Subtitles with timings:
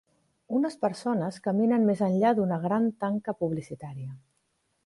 [0.59, 4.13] Unes persones caminen més enllà d'una gran tanca publicitària.